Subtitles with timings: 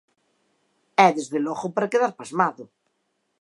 [1.05, 2.63] É, desde logo, para quedar pasmado.